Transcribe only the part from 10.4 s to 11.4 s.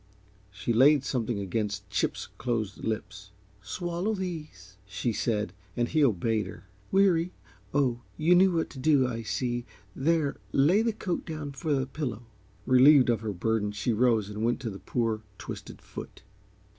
lay the coat